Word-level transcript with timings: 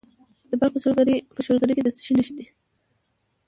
د 0.49 0.51
بلخ 0.59 0.71
په 1.35 1.39
شولګره 1.45 1.73
کې 1.75 1.83
د 1.83 1.89
څه 1.95 2.01
شي 2.05 2.13
نښې 2.17 2.33
دي؟ 2.37 2.45